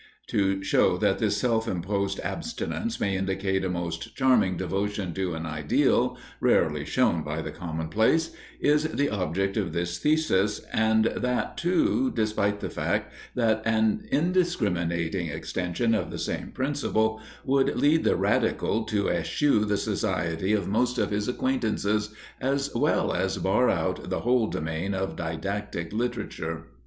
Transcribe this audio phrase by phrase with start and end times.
[0.29, 5.45] To show that this self imposed abstinence may indicate a most charming devotion to an
[5.45, 12.09] ideal, rarely shown by the commonplace, is the object of this thesis, and that, too,
[12.15, 18.85] despite the fact that an indiscriminating extension of the same principle would lead the radical
[18.85, 22.09] to eschew the society of most of his acquaintances,
[22.39, 26.63] as well as bar out the whole domain of didactic literature.